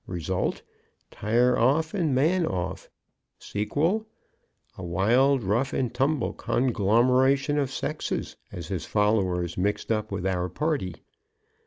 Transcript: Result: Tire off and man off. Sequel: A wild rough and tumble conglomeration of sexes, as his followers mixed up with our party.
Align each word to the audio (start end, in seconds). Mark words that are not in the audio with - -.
Result: 0.07 0.63
Tire 1.11 1.55
off 1.59 1.93
and 1.93 2.15
man 2.15 2.43
off. 2.43 2.89
Sequel: 3.37 4.07
A 4.75 4.83
wild 4.83 5.43
rough 5.43 5.73
and 5.73 5.93
tumble 5.93 6.33
conglomeration 6.33 7.59
of 7.59 7.69
sexes, 7.71 8.35
as 8.51 8.69
his 8.69 8.85
followers 8.87 9.59
mixed 9.59 9.91
up 9.91 10.11
with 10.11 10.25
our 10.25 10.49
party. 10.49 10.95